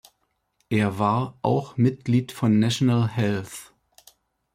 Er 0.71 0.97
war 0.97 1.37
auch 1.43 1.77
Mitglied 1.77 2.31
von 2.31 2.57
National 2.57 3.07
Health. 3.07 3.71